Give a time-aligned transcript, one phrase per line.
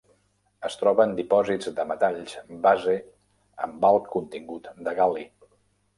[0.69, 2.33] Es troba en dipòsits de metalls
[2.65, 2.95] base
[3.69, 5.29] amb alt contingut de gal·li.